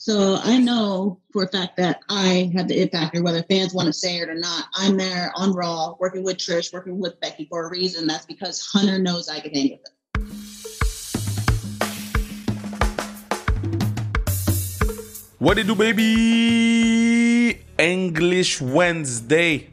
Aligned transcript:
So 0.00 0.38
I 0.44 0.58
know 0.58 1.18
for 1.32 1.42
a 1.42 1.48
fact 1.48 1.76
that 1.78 2.02
I 2.08 2.52
have 2.54 2.68
the 2.68 2.78
it 2.78 2.92
factor, 2.92 3.20
whether 3.20 3.42
fans 3.42 3.74
want 3.74 3.88
to 3.88 3.92
say 3.92 4.18
it 4.18 4.28
or 4.28 4.36
not. 4.36 4.66
I'm 4.76 4.96
there 4.96 5.32
on 5.34 5.52
Raw, 5.52 5.96
working 5.98 6.22
with 6.22 6.36
Trish, 6.36 6.72
working 6.72 7.00
with 7.00 7.18
Becky 7.18 7.46
for 7.50 7.66
a 7.66 7.68
reason. 7.68 8.06
That's 8.06 8.24
because 8.24 8.64
Hunter 8.64 9.00
knows 9.00 9.28
I 9.28 9.40
can 9.40 9.52
hang 9.52 9.72
with 9.72 9.80
him. 9.80 9.94
What 15.40 15.56
did 15.56 15.66
you 15.66 15.74
do, 15.74 15.78
baby? 15.80 17.60
English 17.76 18.60
Wednesday 18.60 19.68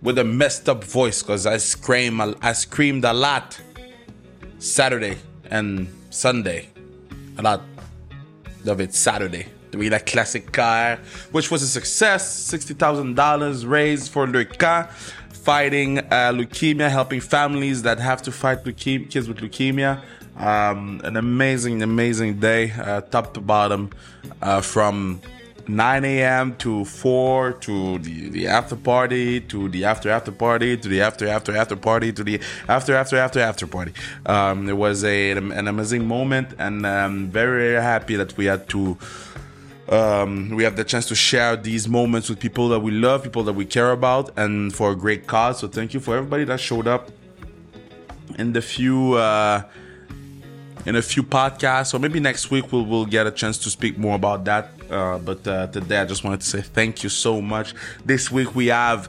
with 0.00 0.16
a 0.16 0.24
messed 0.24 0.70
up 0.70 0.82
voice 0.82 1.20
because 1.22 1.44
I 1.44 1.58
scream 1.58 2.22
I 2.22 2.54
screamed 2.54 3.04
a 3.04 3.12
lot 3.12 3.60
Saturday 4.58 5.18
and 5.50 5.88
Sunday. 6.08 6.70
A 7.36 7.42
lot 7.42 7.60
of 8.68 8.80
it 8.80 8.94
Saturday. 8.94 9.46
We 9.72 9.86
had 9.86 9.94
a 9.94 10.00
classic 10.00 10.52
car, 10.52 10.98
which 11.30 11.50
was 11.50 11.62
a 11.62 11.66
success. 11.66 12.52
$60,000 12.52 13.68
raised 13.68 14.12
for 14.12 14.26
Le 14.26 14.44
fighting 15.42 15.98
uh, 15.98 16.32
leukemia, 16.32 16.88
helping 16.88 17.20
families 17.20 17.82
that 17.82 17.98
have 17.98 18.22
to 18.22 18.32
fight 18.32 18.64
leukemia, 18.64 19.10
kids 19.10 19.28
with 19.28 19.38
leukemia. 19.38 20.00
Um, 20.36 21.00
an 21.04 21.16
amazing, 21.16 21.82
amazing 21.82 22.38
day, 22.38 22.70
uh, 22.72 23.00
top 23.02 23.34
to 23.34 23.40
bottom, 23.40 23.90
uh, 24.40 24.60
from 24.60 25.20
9 25.68 26.04
a.m. 26.04 26.56
to 26.56 26.84
4 26.84 27.52
to 27.52 27.98
the, 27.98 28.28
the 28.30 28.46
after 28.46 28.76
party 28.76 29.40
to 29.40 29.68
the 29.68 29.84
after 29.84 30.10
after 30.10 30.32
party 30.32 30.76
to 30.76 30.88
the 30.88 31.00
after 31.00 31.28
after 31.28 31.56
after 31.56 31.76
party 31.76 32.12
to 32.12 32.24
the 32.24 32.40
after 32.68 32.94
after 32.94 33.16
after 33.16 33.40
after 33.40 33.66
party. 33.66 33.92
Um, 34.26 34.68
it 34.68 34.76
was 34.76 35.04
a, 35.04 35.30
an 35.32 35.68
amazing 35.68 36.06
moment, 36.06 36.48
and 36.58 36.86
I'm 36.86 37.30
very, 37.30 37.72
very 37.72 37.82
happy 37.82 38.16
that 38.16 38.36
we 38.36 38.46
had 38.46 38.68
to. 38.70 38.98
Um, 39.88 40.50
we 40.50 40.64
have 40.64 40.76
the 40.76 40.84
chance 40.84 41.06
to 41.08 41.14
share 41.14 41.56
these 41.56 41.88
moments 41.88 42.30
with 42.30 42.38
people 42.38 42.68
that 42.68 42.80
we 42.80 42.92
love, 42.92 43.22
people 43.22 43.42
that 43.44 43.52
we 43.52 43.64
care 43.66 43.90
about, 43.90 44.30
and 44.38 44.74
for 44.74 44.92
a 44.92 44.96
great 44.96 45.26
cause. 45.26 45.58
So 45.58 45.68
thank 45.68 45.92
you 45.92 46.00
for 46.00 46.16
everybody 46.16 46.44
that 46.44 46.60
showed 46.60 46.86
up 46.86 47.10
in 48.38 48.52
the 48.52 48.62
few 48.62 49.14
uh, 49.14 49.62
in 50.86 50.96
a 50.96 51.02
few 51.02 51.22
podcasts, 51.22 51.94
or 51.94 51.98
maybe 51.98 52.20
next 52.20 52.50
week 52.50 52.72
we'll, 52.72 52.84
we'll 52.84 53.06
get 53.06 53.26
a 53.26 53.30
chance 53.30 53.58
to 53.58 53.70
speak 53.70 53.98
more 53.98 54.16
about 54.16 54.44
that. 54.44 54.70
Uh, 54.92 55.18
but 55.18 55.46
uh, 55.48 55.66
today 55.68 55.98
I 55.98 56.04
just 56.04 56.22
wanted 56.22 56.42
to 56.42 56.46
say 56.46 56.60
thank 56.60 57.02
you 57.02 57.08
so 57.08 57.40
much. 57.40 57.74
This 58.04 58.30
week 58.30 58.54
we 58.54 58.66
have 58.66 59.08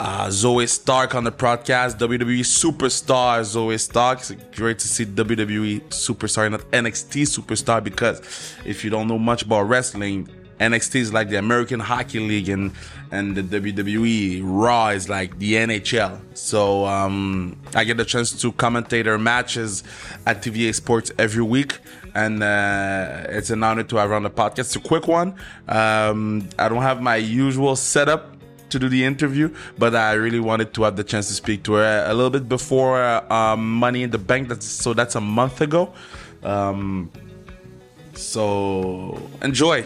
uh, 0.00 0.28
Zoey 0.28 0.66
Stark 0.66 1.14
on 1.14 1.24
the 1.24 1.32
podcast, 1.32 1.98
WWE 1.98 2.40
superstar 2.40 3.40
Zoey 3.40 3.78
Stark. 3.78 4.20
It's 4.20 4.32
great 4.56 4.78
to 4.78 4.88
see 4.88 5.04
WWE 5.04 5.82
superstar, 5.88 6.50
not 6.50 6.62
NXT 6.70 7.22
superstar, 7.22 7.84
because 7.84 8.20
if 8.64 8.84
you 8.84 8.90
don't 8.90 9.06
know 9.06 9.18
much 9.18 9.42
about 9.42 9.62
wrestling, 9.62 10.30
NXT 10.60 10.96
is 10.96 11.12
like 11.12 11.28
the 11.28 11.38
American 11.38 11.80
Hockey 11.80 12.20
League 12.20 12.48
and 12.48 12.72
and 13.10 13.36
the 13.36 13.42
WWE 13.42 14.40
Raw 14.44 14.88
is 14.88 15.08
like 15.08 15.38
the 15.38 15.54
NHL. 15.54 16.20
So 16.34 16.84
um, 16.84 17.56
I 17.74 17.84
get 17.84 17.96
the 17.96 18.04
chance 18.04 18.38
to 18.42 18.52
commentate 18.52 19.04
their 19.04 19.18
matches 19.18 19.82
at 20.26 20.42
TVA 20.42 20.74
Sports 20.74 21.10
every 21.18 21.42
week, 21.42 21.78
and 22.14 22.42
uh, 22.42 23.24
it's 23.28 23.50
an 23.50 23.62
honor 23.62 23.84
to 23.84 23.96
have 23.96 24.12
on 24.12 24.24
the 24.24 24.30
podcast. 24.30 24.58
It's 24.58 24.76
a 24.76 24.80
quick 24.80 25.08
one. 25.08 25.34
Um, 25.68 26.48
I 26.58 26.68
don't 26.68 26.82
have 26.82 27.00
my 27.00 27.16
usual 27.16 27.76
setup 27.76 28.36
to 28.70 28.78
do 28.78 28.88
the 28.88 29.04
interview, 29.04 29.54
but 29.78 29.94
I 29.94 30.12
really 30.12 30.40
wanted 30.40 30.74
to 30.74 30.82
have 30.82 30.96
the 30.96 31.04
chance 31.04 31.28
to 31.28 31.34
speak 31.34 31.62
to 31.64 31.74
her 31.74 32.04
a 32.06 32.12
little 32.12 32.30
bit 32.30 32.48
before 32.48 33.02
uh, 33.02 33.32
um, 33.32 33.74
Money 33.78 34.02
in 34.02 34.10
the 34.10 34.18
Bank. 34.18 34.48
That's 34.48 34.66
so 34.66 34.92
that's 34.92 35.14
a 35.14 35.20
month 35.20 35.60
ago. 35.60 35.94
Um, 36.42 37.10
so 38.14 39.20
enjoy 39.40 39.84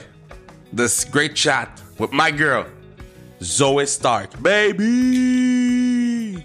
this 0.73 1.05
great 1.05 1.35
chat 1.35 1.83
with 1.99 2.13
my 2.13 2.31
girl, 2.31 2.67
Zoey 3.41 3.87
Stark. 3.87 4.43
Baby! 4.43 6.45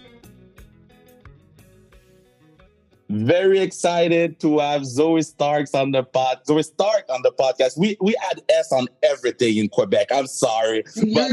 Very 3.10 3.60
excited 3.60 4.38
to 4.42 4.60
have 4.60 4.82
Zoey 4.82 5.24
Starks 5.24 5.74
on 5.74 5.92
the 5.92 6.04
pod. 6.04 6.42
Zoey 6.46 6.66
Stark 6.66 7.06
on 7.10 7.22
the 7.24 7.32
podcast. 7.32 7.78
We 7.78 7.96
we 8.02 8.16
add 8.30 8.42
S 8.50 8.74
on 8.74 8.88
everything 9.02 9.58
in 9.58 9.70
Quebec. 9.70 10.08
I'm 10.12 10.28
sorry, 10.28 10.84
but 11.14 11.32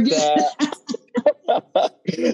uh, 1.51 1.89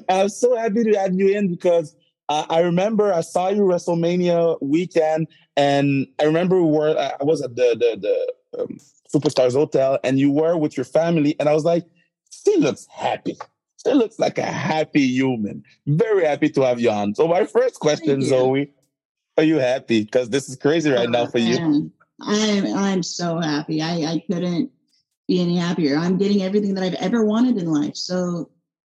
I'm 0.10 0.28
so 0.28 0.56
happy 0.56 0.84
to 0.84 0.98
have 0.98 1.14
you 1.14 1.28
in 1.28 1.48
because 1.48 1.96
uh, 2.28 2.44
I 2.50 2.60
remember 2.60 3.14
I 3.14 3.22
saw 3.22 3.48
you 3.48 3.62
WrestleMania 3.62 4.58
weekend, 4.60 5.26
and 5.56 6.06
I 6.20 6.24
remember 6.24 6.62
we 6.62 6.70
were 6.70 6.98
I 6.98 7.24
was 7.24 7.40
at 7.40 7.56
the 7.56 7.74
the 7.78 7.98
the 7.98 8.34
um, 8.58 8.78
Superstars 9.12 9.54
Hotel, 9.54 9.98
and 10.04 10.18
you 10.18 10.30
were 10.30 10.56
with 10.56 10.76
your 10.76 10.84
family, 10.84 11.36
and 11.38 11.48
I 11.48 11.54
was 11.54 11.64
like, 11.64 11.84
she 12.30 12.56
looks 12.56 12.86
happy. 12.86 13.36
She 13.84 13.92
looks 13.92 14.18
like 14.18 14.38
a 14.38 14.42
happy 14.42 15.06
human. 15.06 15.64
Very 15.86 16.24
happy 16.24 16.48
to 16.50 16.62
have 16.62 16.80
you 16.80 16.90
on. 16.90 17.14
So 17.14 17.26
my 17.26 17.44
first 17.46 17.80
question, 17.80 18.20
Zoey, 18.20 18.70
are 19.36 19.44
you 19.44 19.58
happy? 19.58 20.04
Because 20.04 20.28
this 20.28 20.48
is 20.48 20.56
crazy 20.56 20.90
right 20.90 21.08
oh, 21.08 21.10
now 21.10 21.26
for 21.26 21.38
man. 21.38 21.74
you. 21.74 21.92
I'm 22.20 22.76
I'm 22.76 23.02
so 23.02 23.38
happy. 23.38 23.80
I, 23.80 24.12
I 24.12 24.24
couldn't 24.30 24.70
be 25.26 25.40
any 25.40 25.56
happier. 25.56 25.96
I'm 25.96 26.18
getting 26.18 26.42
everything 26.42 26.74
that 26.74 26.84
I've 26.84 26.94
ever 26.94 27.24
wanted 27.24 27.56
in 27.56 27.70
life. 27.70 27.96
So, 27.96 28.50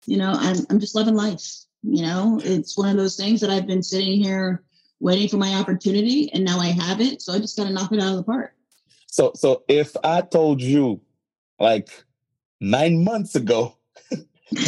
you 0.07 0.17
know, 0.17 0.33
I'm 0.37 0.57
I'm 0.69 0.81
just 0.81 0.97
loving 0.97 1.15
life. 1.15 1.45
You 1.83 2.03
know, 2.03 2.41
it's 2.43 2.77
one 2.77 2.89
of 2.89 2.97
those 2.97 3.17
things 3.17 3.41
that 3.41 3.51
I've 3.51 3.67
been 3.67 3.83
sitting 3.83 4.23
here 4.23 4.65
waiting 5.01 5.29
for 5.29 5.37
my 5.37 5.55
opportunity 5.55 6.33
and 6.33 6.45
now 6.45 6.59
I 6.59 6.69
have 6.69 7.01
it. 7.01 7.23
So 7.23 7.33
I 7.33 7.39
just 7.39 7.57
gotta 7.57 7.71
knock 7.71 7.93
it 7.93 8.01
out 8.01 8.13
of 8.13 8.17
the 8.17 8.25
park. 8.25 8.55
So 9.13 9.33
so 9.35 9.63
if 9.69 9.95
I 10.03 10.23
told 10.23 10.63
you 10.63 11.03
like 11.61 11.91
nine 12.63 13.05
months 13.05 13.35
ago 13.35 13.77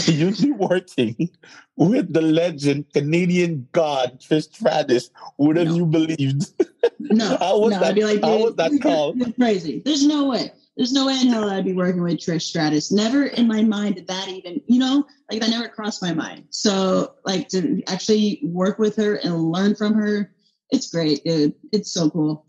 you'd 0.06 0.36
be 0.36 0.52
working 0.52 1.30
with 1.76 2.12
the 2.12 2.20
legend 2.20 2.92
Canadian 2.92 3.66
God 3.72 4.20
Trish 4.20 4.52
Stratus, 4.52 5.08
would 5.38 5.56
have 5.56 5.68
no. 5.68 5.74
you 5.74 5.86
believed? 5.86 6.52
No, 7.00 7.36
how 7.36 7.58
was 7.58 7.72
no, 7.72 7.80
that? 7.80 7.88
I'd 7.88 7.94
be 7.94 8.04
like, 8.04 8.22
how 8.22 8.38
was 8.38 8.56
that? 8.56 8.72
You're 8.72 9.32
crazy. 9.32 9.82
There's 9.84 10.06
no 10.06 10.28
way. 10.28 10.50
There's 10.76 10.92
no 10.92 11.06
way 11.06 11.20
in 11.20 11.28
hell 11.28 11.50
I'd 11.50 11.64
be 11.64 11.74
working 11.74 12.02
with 12.02 12.14
Trish 12.14 12.42
Stratus. 12.42 12.90
Never 12.90 13.26
in 13.26 13.46
my 13.46 13.62
mind 13.62 13.96
did 13.96 14.06
that 14.06 14.28
even, 14.28 14.62
you 14.66 14.78
know, 14.78 15.06
like 15.30 15.40
that 15.40 15.50
never 15.50 15.68
crossed 15.68 16.00
my 16.00 16.14
mind. 16.14 16.46
So 16.50 17.14
like 17.24 17.48
to 17.50 17.82
actually 17.88 18.40
work 18.42 18.78
with 18.78 18.96
her 18.96 19.16
and 19.16 19.52
learn 19.52 19.74
from 19.74 19.94
her, 19.94 20.32
it's 20.70 20.90
great, 20.90 21.24
dude. 21.24 21.54
It's 21.72 21.92
so 21.92 22.08
cool. 22.10 22.46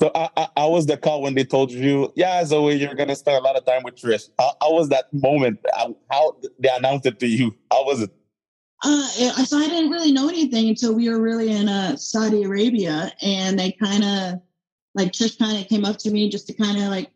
So 0.00 0.10
I, 0.14 0.28
I, 0.36 0.48
I, 0.56 0.66
was 0.66 0.86
the 0.86 0.96
call 0.96 1.22
when 1.22 1.34
they 1.34 1.44
told 1.44 1.70
you, 1.70 2.12
yeah, 2.14 2.42
Zoey, 2.42 2.78
you're 2.78 2.94
gonna 2.94 3.16
spend 3.16 3.36
a 3.36 3.40
lot 3.40 3.56
of 3.56 3.64
time 3.64 3.82
with 3.82 3.96
Trish. 3.96 4.28
How, 4.38 4.72
was 4.72 4.88
that 4.90 5.12
moment? 5.12 5.58
How, 6.10 6.36
they 6.58 6.68
announced 6.68 7.06
it 7.06 7.18
to 7.20 7.26
you? 7.26 7.54
How 7.70 7.84
was 7.84 8.02
it? 8.02 8.10
Uh, 8.84 9.08
so 9.44 9.58
I 9.58 9.66
didn't 9.66 9.90
really 9.90 10.12
know 10.12 10.28
anything 10.28 10.68
until 10.68 10.94
we 10.94 11.08
were 11.08 11.20
really 11.20 11.50
in 11.50 11.68
uh, 11.68 11.96
Saudi 11.96 12.42
Arabia, 12.42 13.12
and 13.22 13.58
they 13.58 13.72
kind 13.72 14.04
of 14.04 14.42
like 14.94 15.12
Trish 15.12 15.38
kind 15.38 15.60
of 15.60 15.68
came 15.68 15.84
up 15.84 15.96
to 15.98 16.10
me 16.10 16.28
just 16.28 16.46
to 16.48 16.54
kind 16.54 16.76
of 16.78 16.84
like 16.84 17.10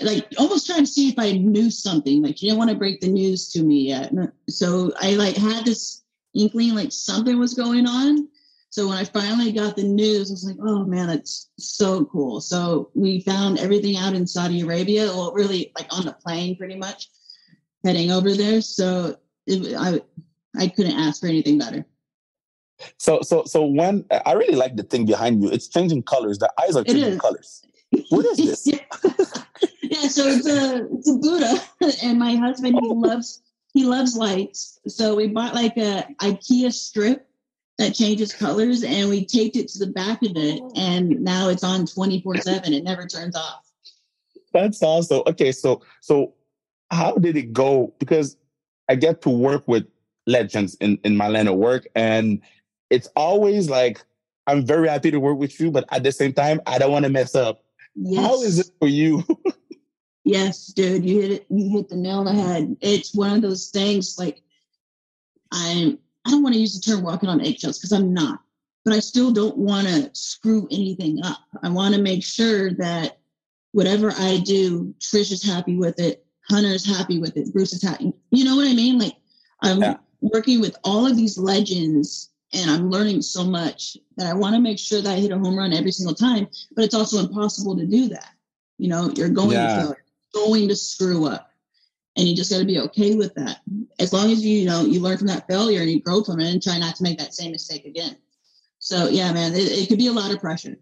like 0.00 0.26
almost 0.38 0.66
trying 0.66 0.80
to 0.80 0.90
see 0.90 1.10
if 1.10 1.18
I 1.18 1.32
knew 1.32 1.70
something. 1.70 2.22
Like 2.22 2.38
she 2.38 2.46
didn't 2.46 2.58
want 2.58 2.70
to 2.70 2.76
break 2.76 3.00
the 3.00 3.08
news 3.08 3.48
to 3.50 3.62
me 3.62 3.88
yet, 3.88 4.12
so 4.48 4.92
I 5.00 5.14
like 5.14 5.36
had 5.36 5.66
this 5.66 6.02
inkling 6.34 6.74
like 6.74 6.92
something 6.92 7.38
was 7.38 7.54
going 7.54 7.86
on 7.86 8.28
so 8.76 8.88
when 8.88 8.98
I 8.98 9.04
finally 9.04 9.52
got 9.52 9.74
the 9.74 9.84
news, 9.84 10.30
I 10.30 10.34
was 10.34 10.44
like, 10.44 10.58
oh 10.60 10.84
man, 10.84 11.06
that's 11.06 11.48
so 11.58 12.04
cool. 12.04 12.42
So 12.42 12.90
we 12.92 13.22
found 13.22 13.58
everything 13.58 13.96
out 13.96 14.12
in 14.12 14.26
Saudi 14.26 14.60
Arabia, 14.60 15.06
well, 15.06 15.32
really 15.32 15.72
like 15.78 15.86
on 15.96 16.04
the 16.04 16.12
plane 16.12 16.58
pretty 16.58 16.74
much, 16.74 17.08
heading 17.86 18.12
over 18.12 18.34
there. 18.34 18.60
So 18.60 19.16
it, 19.46 19.74
I, 19.78 20.02
I 20.60 20.68
couldn't 20.68 20.92
ask 20.92 21.22
for 21.22 21.26
anything 21.26 21.56
better. 21.56 21.86
So, 22.98 23.22
so, 23.22 23.44
so 23.46 23.64
when 23.64 24.04
I 24.26 24.34
really 24.34 24.56
like 24.56 24.76
the 24.76 24.82
thing 24.82 25.06
behind 25.06 25.42
you, 25.42 25.50
it's 25.50 25.68
changing 25.68 26.02
colors. 26.02 26.36
The 26.36 26.52
eyes 26.60 26.76
are 26.76 26.84
changing 26.84 27.18
colors. 27.18 27.62
What 28.10 28.26
is 28.26 28.36
this? 28.36 28.66
yeah. 28.66 28.80
yeah, 29.84 30.08
so 30.08 30.26
it's 30.26 30.46
a 30.46 30.86
it's 30.92 31.08
a 31.08 31.14
Buddha, 31.14 31.62
and 32.04 32.18
my 32.18 32.34
husband 32.36 32.74
he 32.78 32.90
oh. 32.90 32.92
loves 32.92 33.40
he 33.72 33.84
loves 33.84 34.18
lights. 34.18 34.80
So 34.86 35.14
we 35.14 35.28
bought 35.28 35.54
like 35.54 35.78
a 35.78 36.06
IKEA 36.20 36.70
strip 36.74 37.25
that 37.78 37.94
changes 37.94 38.32
colors 38.32 38.82
and 38.82 39.08
we 39.08 39.24
taped 39.24 39.56
it 39.56 39.68
to 39.68 39.78
the 39.78 39.92
back 39.92 40.22
of 40.22 40.32
it 40.36 40.60
oh. 40.62 40.72
and 40.76 41.10
now 41.20 41.48
it's 41.48 41.64
on 41.64 41.86
24 41.86 42.38
7 42.38 42.72
it 42.72 42.84
never 42.84 43.06
turns 43.06 43.36
off. 43.36 43.70
That's 44.52 44.82
awesome. 44.82 45.22
Okay 45.26 45.52
so 45.52 45.82
so 46.00 46.34
how 46.90 47.16
did 47.16 47.36
it 47.36 47.52
go? 47.52 47.92
Because 47.98 48.36
i 48.88 48.94
get 48.94 49.20
to 49.22 49.30
work 49.30 49.66
with 49.66 49.86
legends 50.26 50.76
in 50.76 50.98
in 51.04 51.16
my 51.16 51.28
line 51.28 51.48
of 51.48 51.56
work 51.56 51.86
and 51.94 52.40
it's 52.90 53.08
always 53.16 53.68
like 53.68 54.04
i'm 54.46 54.64
very 54.64 54.88
happy 54.88 55.10
to 55.10 55.18
work 55.18 55.38
with 55.38 55.58
you 55.60 55.70
but 55.70 55.84
at 55.90 56.02
the 56.02 56.12
same 56.12 56.32
time 56.32 56.60
i 56.66 56.78
don't 56.78 56.92
want 56.92 57.04
to 57.04 57.10
mess 57.10 57.34
up. 57.34 57.64
Yes. 57.94 58.24
how 58.24 58.42
is 58.42 58.58
it 58.58 58.70
for 58.78 58.88
you? 58.88 59.24
Yes 60.24 60.66
dude 60.66 61.04
you 61.04 61.20
hit 61.20 61.30
it 61.30 61.46
you 61.48 61.70
hit 61.70 61.88
the 61.88 61.96
nail 61.96 62.18
on 62.18 62.24
the 62.24 62.32
head. 62.32 62.76
It's 62.80 63.14
one 63.14 63.32
of 63.32 63.42
those 63.42 63.68
things 63.68 64.16
like 64.18 64.42
i'm 65.52 65.98
I 66.26 66.30
don't 66.30 66.42
want 66.42 66.54
to 66.54 66.60
use 66.60 66.78
the 66.78 66.90
term 66.90 67.04
walking 67.04 67.28
on 67.28 67.40
eggshells 67.40 67.78
because 67.78 67.92
I'm 67.92 68.12
not, 68.12 68.40
but 68.84 68.92
I 68.92 68.98
still 68.98 69.32
don't 69.32 69.56
want 69.56 69.86
to 69.86 70.10
screw 70.12 70.66
anything 70.72 71.20
up. 71.24 71.38
I 71.62 71.68
want 71.68 71.94
to 71.94 72.02
make 72.02 72.24
sure 72.24 72.72
that 72.74 73.18
whatever 73.72 74.12
I 74.12 74.38
do, 74.44 74.92
Trish 74.98 75.30
is 75.30 75.44
happy 75.44 75.76
with 75.76 76.00
it, 76.00 76.24
Hunter's 76.48 76.84
happy 76.84 77.20
with 77.20 77.36
it, 77.36 77.52
Bruce 77.52 77.72
is 77.72 77.82
happy. 77.82 78.12
You 78.30 78.44
know 78.44 78.56
what 78.56 78.66
I 78.66 78.74
mean? 78.74 78.98
Like 78.98 79.14
I'm 79.62 79.80
yeah. 79.80 79.96
working 80.20 80.60
with 80.60 80.76
all 80.82 81.06
of 81.06 81.16
these 81.16 81.38
legends 81.38 82.30
and 82.52 82.70
I'm 82.70 82.90
learning 82.90 83.22
so 83.22 83.44
much 83.44 83.96
that 84.16 84.26
I 84.26 84.34
want 84.34 84.54
to 84.54 84.60
make 84.60 84.78
sure 84.78 85.02
that 85.02 85.12
I 85.12 85.20
hit 85.20 85.32
a 85.32 85.38
home 85.38 85.56
run 85.56 85.72
every 85.72 85.92
single 85.92 86.14
time. 86.14 86.48
But 86.74 86.84
it's 86.84 86.94
also 86.94 87.18
impossible 87.18 87.76
to 87.76 87.86
do 87.86 88.08
that. 88.08 88.30
You 88.78 88.88
know, 88.88 89.10
you're 89.14 89.28
going 89.28 89.52
yeah. 89.52 89.76
to 89.76 89.82
fail, 89.82 89.94
going 90.34 90.68
to 90.68 90.76
screw 90.76 91.26
up, 91.26 91.50
and 92.16 92.26
you 92.26 92.34
just 92.34 92.50
got 92.50 92.58
to 92.58 92.64
be 92.64 92.80
okay 92.80 93.14
with 93.14 93.34
that. 93.34 93.60
As 93.98 94.12
long 94.12 94.30
as 94.30 94.44
you, 94.44 94.60
you 94.60 94.66
know 94.66 94.84
you 94.84 95.00
learn 95.00 95.18
from 95.18 95.26
that 95.28 95.46
failure 95.46 95.80
and 95.80 95.90
you 95.90 96.00
grow 96.00 96.22
from 96.22 96.40
it, 96.40 96.50
and 96.50 96.62
try 96.62 96.78
not 96.78 96.96
to 96.96 97.02
make 97.02 97.18
that 97.18 97.34
same 97.34 97.52
mistake 97.52 97.84
again. 97.84 98.16
So 98.78 99.08
yeah, 99.08 99.32
man, 99.32 99.52
it, 99.54 99.70
it 99.70 99.88
could 99.88 99.98
be 99.98 100.06
a 100.06 100.12
lot 100.12 100.32
of 100.32 100.40
pressure. 100.40 100.76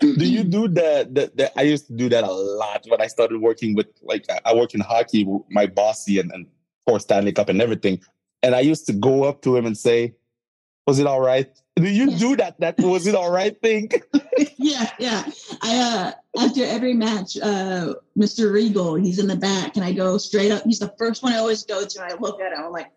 do 0.00 0.24
you 0.24 0.44
do 0.44 0.68
that, 0.68 1.14
that, 1.14 1.36
that? 1.36 1.52
I 1.56 1.62
used 1.62 1.86
to 1.88 1.94
do 1.94 2.08
that 2.10 2.24
a 2.24 2.30
lot 2.30 2.84
when 2.86 3.00
I 3.00 3.06
started 3.06 3.40
working 3.40 3.74
with, 3.74 3.88
like, 4.02 4.24
I 4.44 4.54
work 4.54 4.74
in 4.74 4.80
hockey, 4.80 5.26
my 5.50 5.66
bossy 5.66 6.20
and, 6.20 6.30
and 6.32 6.46
for 6.86 7.00
Stanley 7.00 7.32
Cup 7.32 7.48
and 7.48 7.60
everything. 7.60 8.00
And 8.42 8.54
I 8.54 8.60
used 8.60 8.86
to 8.86 8.92
go 8.92 9.24
up 9.24 9.42
to 9.42 9.56
him 9.56 9.66
and 9.66 9.76
say, 9.76 10.14
was 10.86 10.98
it 10.98 11.06
all 11.06 11.20
right? 11.20 11.50
Do 11.80 11.90
you 11.90 12.16
do 12.16 12.36
that? 12.36 12.60
That 12.60 12.78
was 12.78 13.06
it 13.06 13.14
all 13.14 13.30
right 13.30 13.60
thing? 13.60 13.90
yeah, 14.58 14.90
yeah. 14.98 15.24
I 15.62 16.14
uh 16.36 16.42
after 16.42 16.64
every 16.64 16.94
match, 16.94 17.36
uh 17.38 17.94
Mr. 18.18 18.52
Regal, 18.52 18.96
he's 18.96 19.18
in 19.18 19.26
the 19.26 19.36
back, 19.36 19.76
and 19.76 19.84
I 19.84 19.92
go 19.92 20.18
straight 20.18 20.52
up. 20.52 20.62
He's 20.64 20.78
the 20.78 20.94
first 20.98 21.22
one 21.22 21.32
I 21.32 21.38
always 21.38 21.64
go 21.64 21.84
to. 21.84 22.02
and 22.02 22.12
I 22.12 22.16
look 22.16 22.40
at 22.40 22.52
him, 22.52 22.64
I'm 22.66 22.72
like, 22.72 22.90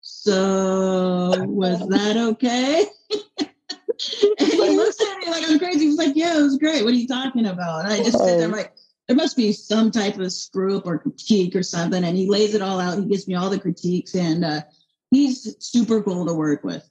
so 0.00 1.44
was 1.46 1.86
that 1.88 2.16
okay? 2.16 2.86
and 3.40 4.48
he 4.48 4.76
looks 4.76 5.00
at 5.00 5.18
me 5.18 5.30
like 5.30 5.44
I'm 5.48 5.58
crazy. 5.58 5.86
He's 5.86 5.98
like, 5.98 6.16
Yeah, 6.16 6.38
it 6.38 6.42
was 6.42 6.58
great. 6.58 6.84
What 6.84 6.92
are 6.92 6.96
you 6.96 7.08
talking 7.08 7.46
about? 7.46 7.84
And 7.84 7.92
I 7.92 7.98
just 7.98 8.18
sit 8.18 8.38
there 8.38 8.48
like, 8.48 8.72
there 9.08 9.16
must 9.16 9.36
be 9.36 9.52
some 9.52 9.90
type 9.90 10.18
of 10.18 10.32
screw 10.32 10.78
up 10.78 10.86
or 10.86 10.98
critique 10.98 11.56
or 11.56 11.62
something. 11.62 12.04
And 12.04 12.16
he 12.16 12.28
lays 12.28 12.54
it 12.54 12.62
all 12.62 12.80
out. 12.80 12.98
He 12.98 13.04
gives 13.06 13.26
me 13.26 13.34
all 13.34 13.50
the 13.50 13.58
critiques, 13.58 14.14
and 14.14 14.44
uh, 14.44 14.62
he's 15.10 15.56
super 15.58 16.02
cool 16.02 16.26
to 16.26 16.34
work 16.34 16.64
with. 16.64 16.88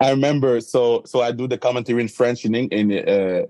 I 0.00 0.10
remember, 0.10 0.60
so 0.60 1.02
so 1.06 1.20
I 1.20 1.32
do 1.32 1.46
the 1.46 1.58
commentary 1.58 2.02
in 2.02 2.08
French 2.08 2.44
in 2.44 2.54
in 2.54 2.92
uh, 2.92 3.42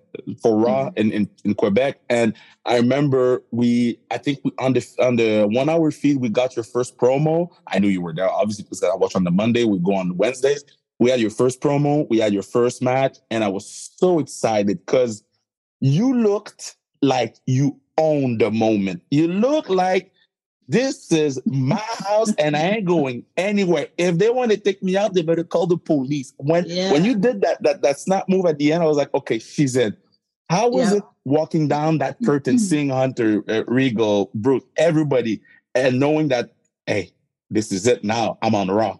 for 0.43 0.57
Raw 0.57 0.87
mm-hmm. 0.87 0.99
in, 0.99 1.13
in, 1.13 1.31
in 1.45 1.55
Quebec, 1.55 2.01
and 2.09 2.35
I 2.67 2.77
remember 2.77 3.43
we 3.51 3.99
I 4.11 4.19
think 4.19 4.41
we, 4.45 4.53
on 4.59 4.73
the 4.73 4.87
on 5.01 5.17
the 5.17 5.47
one 5.51 5.69
hour 5.69 5.91
feed 5.91 6.19
we 6.19 6.29
got 6.29 6.57
your 6.57 6.65
first 6.65 6.97
promo. 6.97 7.49
I 7.67 7.79
knew 7.79 7.89
you 7.89 8.01
were 8.01 8.15
there, 8.15 8.31
obviously 8.31 8.65
because 8.65 8.83
I 8.83 8.95
watch 8.95 9.17
on 9.17 9.25
the 9.25 9.31
Monday. 9.31 9.65
We 9.65 9.79
go 9.79 9.95
on 9.95 10.17
Wednesdays. 10.17 10.65
We 10.99 11.11
had 11.11 11.21
your 11.21 11.31
first 11.31 11.61
promo. 11.61 12.07
We 12.09 12.19
had 12.19 12.33
your 12.33 12.45
first 12.45 12.83
match, 12.83 13.19
and 13.31 13.43
I 13.43 13.49
was 13.49 13.67
so 13.97 14.19
excited 14.19 14.85
because 14.87 15.25
you 15.81 16.15
looked 16.15 16.77
like 17.01 17.37
you 17.47 17.81
owned 17.99 18.41
the 18.41 18.51
moment. 18.51 19.03
You 19.11 19.29
looked 19.29 19.71
like 19.71 20.12
this 20.69 21.11
is 21.13 21.41
my 21.45 21.83
house 22.07 22.33
and 22.39 22.57
I 22.57 22.63
ain't 22.63 22.85
going 22.85 23.25
anywhere. 23.37 23.89
If 23.99 24.19
they 24.19 24.31
want 24.31 24.51
to 24.53 24.57
take 24.57 24.83
me 24.83 24.97
out, 24.97 25.15
they 25.15 25.23
better 25.23 25.45
call 25.45 25.67
the 25.67 25.77
police. 25.77 26.33
When 26.39 26.65
yeah. 26.67 26.93
when 26.93 27.05
you 27.05 27.15
did 27.15 27.41
that 27.43 27.63
that 27.63 27.83
that 27.83 27.99
snap 27.99 28.29
move 28.29 28.47
at 28.47 28.59
the 28.59 28.73
end, 28.73 28.83
I 28.83 28.87
was 28.87 28.97
like, 28.97 29.13
okay, 29.15 29.39
she's 29.39 29.77
in. 29.77 29.97
How 30.49 30.69
was 30.69 30.91
yeah. 30.91 30.99
it 30.99 31.05
walking 31.25 31.69
down 31.69 31.99
that 31.99 32.17
curtain, 32.25 32.57
mm-hmm. 32.57 32.65
seeing 32.65 32.89
Hunter, 32.91 33.43
uh, 33.49 33.65
Regal, 33.67 34.31
Bruce, 34.35 34.65
everybody, 34.77 35.41
and 35.75 35.99
knowing 35.99 36.29
that, 36.29 36.53
hey, 36.87 37.13
this 37.51 37.73
is 37.73 37.87
it 37.87 38.05
now. 38.05 38.39
I'm 38.43 38.55
on 38.55 38.71
Raw. 38.71 38.99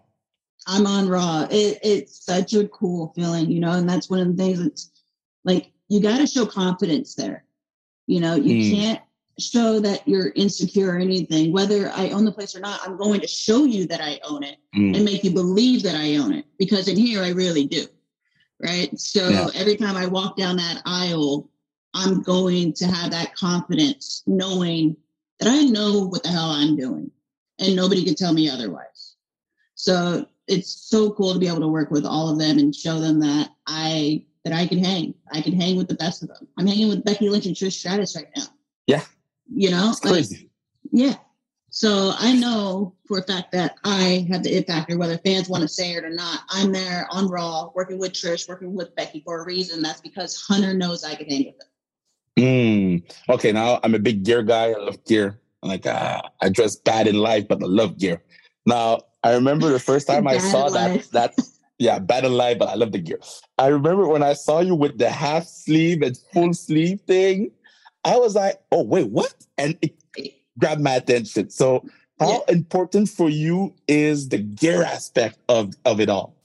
I'm 0.67 0.87
on 0.87 1.09
Raw. 1.09 1.47
It, 1.51 1.79
it's 1.83 2.25
such 2.25 2.53
a 2.53 2.67
cool 2.69 3.13
feeling, 3.15 3.51
you 3.51 3.59
know, 3.59 3.71
and 3.71 3.87
that's 3.87 4.09
one 4.09 4.19
of 4.19 4.27
the 4.27 4.41
things 4.41 4.63
that's 4.63 4.91
like 5.43 5.71
you 5.89 5.99
got 6.01 6.17
to 6.17 6.27
show 6.27 6.45
confidence 6.45 7.15
there. 7.15 7.43
You 8.07 8.19
know, 8.19 8.35
you 8.35 8.55
mm. 8.55 8.75
can't 8.75 9.01
show 9.39 9.79
that 9.79 10.07
you're 10.07 10.31
insecure 10.35 10.91
or 10.91 10.99
anything, 10.99 11.51
whether 11.51 11.89
I 11.89 12.09
own 12.09 12.25
the 12.25 12.31
place 12.31 12.55
or 12.55 12.59
not, 12.59 12.81
I'm 12.85 12.97
going 12.97 13.21
to 13.21 13.27
show 13.27 13.65
you 13.65 13.87
that 13.87 14.01
I 14.01 14.19
own 14.23 14.43
it 14.43 14.57
mm. 14.75 14.95
and 14.95 15.05
make 15.05 15.23
you 15.23 15.31
believe 15.31 15.83
that 15.83 15.95
I 15.95 16.17
own 16.17 16.33
it 16.33 16.45
because 16.57 16.87
in 16.87 16.97
here 16.97 17.23
I 17.23 17.29
really 17.29 17.65
do. 17.65 17.85
Right. 18.61 18.97
So 18.97 19.29
yeah. 19.29 19.47
every 19.55 19.75
time 19.75 19.97
I 19.97 20.05
walk 20.05 20.37
down 20.37 20.57
that 20.57 20.81
aisle, 20.85 21.49
I'm 21.93 22.21
going 22.21 22.73
to 22.73 22.85
have 22.87 23.11
that 23.11 23.35
confidence 23.35 24.23
knowing 24.25 24.95
that 25.39 25.49
I 25.49 25.63
know 25.63 26.07
what 26.07 26.23
the 26.23 26.29
hell 26.29 26.51
I'm 26.51 26.75
doing 26.75 27.11
and 27.59 27.75
nobody 27.75 28.03
can 28.03 28.15
tell 28.15 28.33
me 28.33 28.49
otherwise. 28.49 29.15
So 29.75 30.25
it's 30.47 30.89
so 30.89 31.11
cool 31.11 31.33
to 31.33 31.39
be 31.39 31.47
able 31.47 31.61
to 31.61 31.67
work 31.67 31.91
with 31.91 32.05
all 32.05 32.29
of 32.29 32.39
them 32.39 32.57
and 32.57 32.75
show 32.75 32.99
them 32.99 33.19
that 33.21 33.49
I 33.67 34.25
that 34.43 34.53
I 34.53 34.67
can 34.67 34.83
hang. 34.83 35.13
I 35.31 35.41
can 35.41 35.53
hang 35.53 35.77
with 35.77 35.87
the 35.87 35.95
best 35.95 36.21
of 36.21 36.29
them. 36.29 36.47
I'm 36.57 36.67
hanging 36.67 36.89
with 36.89 37.05
Becky 37.05 37.29
Lynch 37.29 37.45
and 37.45 37.55
Trish 37.55 37.73
Stratus 37.73 38.15
right 38.15 38.27
now. 38.35 38.43
Yeah. 38.87 39.03
You 39.47 39.71
know, 39.71 39.89
it's 39.89 39.99
crazy. 39.99 40.35
Like, 40.35 40.49
yeah. 40.91 41.15
So 41.69 42.13
I 42.17 42.33
know 42.33 42.93
for 43.07 43.17
a 43.17 43.23
fact 43.23 43.51
that 43.53 43.75
I 43.83 44.27
have 44.29 44.43
the 44.43 44.55
it 44.55 44.67
factor, 44.67 44.95
whether 44.97 45.17
fans 45.17 45.49
want 45.49 45.63
to 45.63 45.67
say 45.67 45.93
it 45.93 46.03
or 46.03 46.11
not. 46.11 46.41
I'm 46.49 46.71
there 46.71 47.07
on 47.09 47.27
Raw, 47.27 47.71
working 47.73 47.97
with 47.97 48.13
Trish, 48.13 48.47
working 48.47 48.75
with 48.75 48.95
Becky 48.95 49.21
for 49.25 49.41
a 49.41 49.45
reason. 49.45 49.81
That's 49.81 49.99
because 49.99 50.39
Hunter 50.39 50.75
knows 50.75 51.03
I 51.03 51.15
can 51.15 51.27
hang 51.27 51.45
with. 51.45 51.67
Mm. 52.37 53.03
Okay, 53.29 53.51
now 53.51 53.79
I'm 53.83 53.95
a 53.95 53.99
big 53.99 54.23
gear 54.23 54.43
guy. 54.43 54.69
I 54.69 54.77
love 54.77 55.03
gear. 55.05 55.39
I'm 55.63 55.69
like 55.69 55.87
uh, 55.87 56.21
I 56.41 56.49
dress 56.49 56.75
bad 56.75 57.07
in 57.07 57.15
life, 57.15 57.47
but 57.47 57.63
I 57.63 57.65
love 57.65 57.97
gear. 57.97 58.21
Now 58.67 59.01
I 59.23 59.33
remember 59.33 59.71
the 59.71 59.79
first 59.79 60.07
time 60.07 60.27
I 60.27 60.37
saw 60.51 60.69
that. 60.69 61.09
That 61.11 61.33
yeah, 61.79 61.97
bad 61.99 62.23
in 62.23 62.33
life, 62.33 62.59
but 62.59 62.69
I 62.69 62.75
love 62.75 62.91
the 62.91 62.99
gear. 62.99 63.19
I 63.57 63.67
remember 63.67 64.07
when 64.07 64.21
I 64.21 64.33
saw 64.33 64.59
you 64.59 64.75
with 64.75 64.99
the 64.99 65.09
half 65.09 65.45
sleeve 65.45 66.01
and 66.01 66.15
full 66.31 66.53
sleeve 66.53 67.01
thing. 67.01 67.51
I 68.05 68.17
was 68.17 68.35
like, 68.35 68.61
oh, 68.71 68.83
wait, 68.83 69.09
what? 69.09 69.33
And 69.57 69.77
it 69.81 69.95
grabbed 70.59 70.81
my 70.81 70.95
attention. 70.95 71.49
So, 71.49 71.85
how 72.19 72.43
yeah. 72.47 72.55
important 72.55 73.09
for 73.09 73.29
you 73.29 73.73
is 73.87 74.29
the 74.29 74.37
gear 74.37 74.83
aspect 74.83 75.39
of, 75.49 75.73
of 75.85 75.99
it 75.99 76.09
all? 76.09 76.35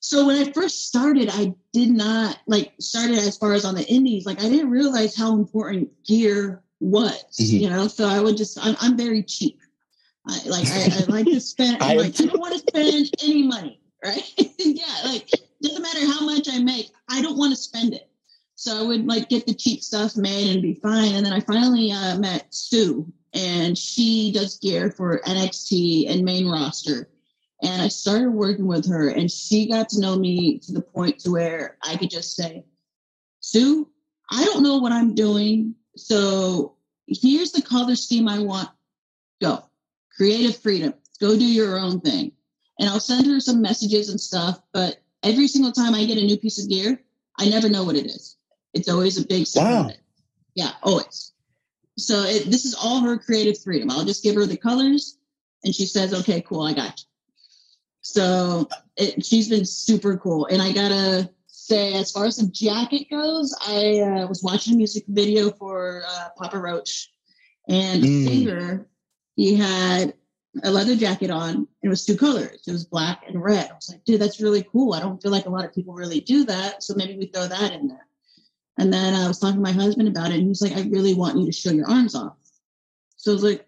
So 0.00 0.26
when 0.26 0.36
I 0.36 0.52
first 0.52 0.86
started, 0.86 1.30
I 1.32 1.52
did 1.72 1.90
not 1.90 2.38
like 2.46 2.74
started 2.78 3.18
as 3.18 3.36
far 3.36 3.54
as 3.54 3.64
on 3.64 3.74
the 3.74 3.84
indies. 3.88 4.24
Like 4.24 4.38
I 4.38 4.48
didn't 4.48 4.70
realize 4.70 5.16
how 5.16 5.34
important 5.34 5.90
gear 6.04 6.62
was, 6.78 7.24
mm-hmm. 7.40 7.56
you 7.56 7.70
know. 7.70 7.88
So 7.88 8.06
I 8.06 8.20
would 8.20 8.36
just 8.36 8.56
I'm, 8.64 8.76
I'm 8.80 8.96
very 8.96 9.24
cheap. 9.24 9.58
I 10.28 10.38
like 10.46 10.68
I, 10.68 10.90
I 10.96 11.04
like 11.08 11.26
to 11.26 11.40
spend. 11.40 11.78
I, 11.82 11.94
like, 11.94 12.20
I 12.20 12.26
don't 12.26 12.38
want 12.38 12.52
to 12.52 12.60
spend 12.60 13.10
any 13.20 13.42
money, 13.48 13.80
right? 14.04 14.22
yeah, 14.58 14.84
like 15.04 15.28
doesn't 15.60 15.82
matter 15.82 16.06
how 16.06 16.24
much 16.24 16.48
I 16.52 16.60
make, 16.60 16.90
I 17.08 17.20
don't 17.20 17.36
want 17.36 17.50
to 17.52 17.56
spend 17.56 17.94
it. 17.94 18.05
So 18.58 18.80
I 18.80 18.82
would 18.86 19.06
like 19.06 19.28
get 19.28 19.46
the 19.46 19.54
cheap 19.54 19.82
stuff 19.82 20.16
made 20.16 20.50
and 20.50 20.62
be 20.62 20.74
fine. 20.74 21.14
And 21.14 21.24
then 21.24 21.34
I 21.34 21.40
finally 21.40 21.92
uh, 21.92 22.18
met 22.18 22.46
Sue, 22.54 23.06
and 23.34 23.76
she 23.76 24.32
does 24.32 24.58
gear 24.58 24.90
for 24.90 25.20
NXT 25.26 26.10
and 26.10 26.24
main 26.24 26.48
roster. 26.48 27.10
And 27.62 27.82
I 27.82 27.88
started 27.88 28.30
working 28.30 28.66
with 28.66 28.88
her, 28.88 29.10
and 29.10 29.30
she 29.30 29.68
got 29.68 29.90
to 29.90 30.00
know 30.00 30.16
me 30.18 30.58
to 30.60 30.72
the 30.72 30.80
point 30.80 31.18
to 31.20 31.30
where 31.30 31.76
I 31.82 31.96
could 31.96 32.08
just 32.08 32.34
say, 32.34 32.64
Sue, 33.40 33.88
I 34.30 34.44
don't 34.44 34.62
know 34.62 34.78
what 34.78 34.92
I'm 34.92 35.14
doing. 35.14 35.74
So 35.94 36.76
here's 37.06 37.52
the 37.52 37.62
color 37.62 37.94
scheme 37.94 38.26
I 38.26 38.38
want. 38.38 38.70
Go. 39.40 39.64
Creative 40.16 40.56
freedom. 40.56 40.94
Go 41.20 41.36
do 41.36 41.44
your 41.44 41.78
own 41.78 42.00
thing. 42.00 42.32
And 42.80 42.88
I'll 42.88 43.00
send 43.00 43.26
her 43.26 43.40
some 43.40 43.60
messages 43.60 44.08
and 44.08 44.20
stuff. 44.20 44.62
But 44.72 45.02
every 45.22 45.46
single 45.46 45.72
time 45.72 45.94
I 45.94 46.06
get 46.06 46.18
a 46.18 46.24
new 46.24 46.38
piece 46.38 46.62
of 46.62 46.70
gear, 46.70 47.02
I 47.38 47.50
never 47.50 47.68
know 47.68 47.84
what 47.84 47.96
it 47.96 48.06
is. 48.06 48.35
It's 48.76 48.88
always 48.88 49.18
a 49.18 49.26
big 49.26 49.46
wow. 49.54 49.90
Yeah, 50.54 50.72
always. 50.82 51.32
So 51.98 52.22
it, 52.22 52.50
this 52.50 52.64
is 52.64 52.74
all 52.74 53.00
her 53.00 53.18
creative 53.18 53.58
freedom. 53.58 53.90
I'll 53.90 54.04
just 54.04 54.22
give 54.22 54.34
her 54.34 54.46
the 54.46 54.56
colors, 54.56 55.18
and 55.64 55.74
she 55.74 55.86
says, 55.86 56.12
"Okay, 56.12 56.42
cool, 56.42 56.62
I 56.62 56.72
got 56.72 56.98
you." 57.00 57.06
So 58.02 58.68
it, 58.96 59.24
she's 59.24 59.48
been 59.48 59.64
super 59.64 60.16
cool, 60.18 60.46
and 60.46 60.60
I 60.60 60.72
gotta 60.72 61.30
say, 61.46 61.94
as 61.94 62.12
far 62.12 62.26
as 62.26 62.36
the 62.36 62.48
jacket 62.48 63.08
goes, 63.10 63.54
I 63.66 64.00
uh, 64.00 64.26
was 64.26 64.42
watching 64.42 64.74
a 64.74 64.76
music 64.76 65.04
video 65.08 65.50
for 65.50 66.02
uh, 66.06 66.28
Papa 66.36 66.58
Roach, 66.58 67.10
and 67.68 68.02
the 68.02 68.08
mm. 68.08 68.28
singer 68.28 68.86
he 69.36 69.54
had 69.54 70.14
a 70.64 70.70
leather 70.70 70.96
jacket 70.96 71.30
on. 71.30 71.68
It 71.82 71.88
was 71.88 72.04
two 72.04 72.16
colors. 72.16 72.62
It 72.66 72.72
was 72.72 72.86
black 72.86 73.24
and 73.28 73.42
red. 73.42 73.70
I 73.70 73.74
was 73.74 73.90
like, 73.90 74.04
dude, 74.04 74.20
that's 74.20 74.40
really 74.40 74.66
cool. 74.72 74.94
I 74.94 75.00
don't 75.00 75.22
feel 75.22 75.30
like 75.30 75.46
a 75.46 75.50
lot 75.50 75.64
of 75.64 75.74
people 75.74 75.94
really 75.94 76.20
do 76.20 76.44
that. 76.44 76.82
So 76.82 76.94
maybe 76.94 77.16
we 77.16 77.26
throw 77.26 77.46
that 77.46 77.72
in 77.72 77.88
there. 77.88 78.05
And 78.78 78.92
then 78.92 79.14
I 79.14 79.26
was 79.26 79.38
talking 79.38 79.56
to 79.56 79.62
my 79.62 79.72
husband 79.72 80.08
about 80.08 80.30
it, 80.30 80.34
and 80.34 80.42
he 80.42 80.48
was 80.48 80.60
like, 80.60 80.76
I 80.76 80.88
really 80.88 81.14
want 81.14 81.38
you 81.38 81.46
to 81.46 81.52
show 81.52 81.70
your 81.70 81.88
arms 81.88 82.14
off. 82.14 82.36
So 83.16 83.32
I 83.32 83.34
was 83.34 83.42
like, 83.42 83.66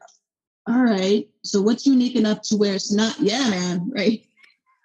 all 0.69 0.83
right. 0.83 1.27
So 1.43 1.63
what's 1.63 1.87
unique 1.87 2.15
enough 2.15 2.43
to 2.43 2.57
where 2.57 2.75
it's 2.75 2.93
not, 2.93 3.19
yeah, 3.21 3.49
man, 3.49 3.91
right? 3.95 4.23